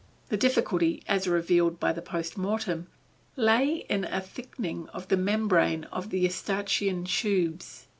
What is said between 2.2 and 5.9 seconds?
mortem, lay in a thickening of the membrane